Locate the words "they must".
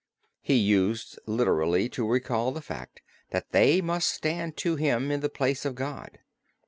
3.51-4.09